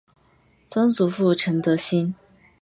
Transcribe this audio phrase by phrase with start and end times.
[0.67, 2.15] 曾祖父陈德兴。